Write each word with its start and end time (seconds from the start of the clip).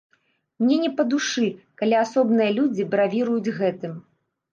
Мне 0.61 0.77
не 0.85 0.87
па 1.01 1.03
душы, 1.11 1.49
калі 1.81 1.95
асобныя 2.03 2.55
людзі 2.61 2.87
бравіруюць 2.95 3.53
гэтым. 3.59 3.93